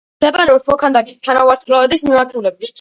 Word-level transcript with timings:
მდებარეობს 0.21 0.71
მოქანდაკის 0.71 1.21
თანავარსკვლავედის 1.29 2.09
მიმართულებით. 2.09 2.69